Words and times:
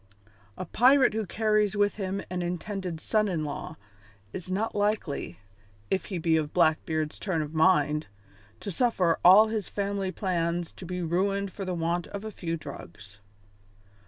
A 0.57 0.65
pirate 0.65 1.13
who 1.13 1.27
carries 1.27 1.77
with 1.77 1.97
him 1.97 2.23
an 2.31 2.41
intended 2.41 2.99
son 2.99 3.27
in 3.27 3.45
law 3.45 3.77
is 4.33 4.49
not 4.49 4.73
likely, 4.73 5.37
if 5.91 6.05
he 6.05 6.17
be 6.17 6.37
of 6.37 6.53
Blackbeard's 6.55 7.19
turn 7.19 7.43
of 7.43 7.53
mind, 7.53 8.07
to 8.61 8.71
suffer 8.71 9.19
all 9.23 9.49
his 9.49 9.69
family 9.69 10.11
plans 10.11 10.71
to 10.71 10.87
be 10.87 11.03
ruined 11.03 11.51
for 11.51 11.65
the 11.65 11.75
want 11.75 12.07
of 12.07 12.25
a 12.25 12.31
few 12.31 12.57
drugs. 12.57 13.19